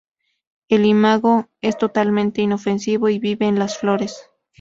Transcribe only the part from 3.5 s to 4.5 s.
las flores.